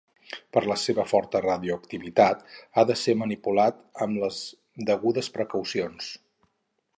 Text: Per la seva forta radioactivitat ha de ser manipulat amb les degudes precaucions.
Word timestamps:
Per 0.55 0.61
la 0.69 0.75
seva 0.83 1.03
forta 1.09 1.41
radioactivitat 1.45 2.41
ha 2.71 2.85
de 2.93 2.95
ser 3.03 3.15
manipulat 3.19 3.85
amb 4.07 4.23
les 4.25 4.41
degudes 4.89 5.31
precaucions. 5.37 6.11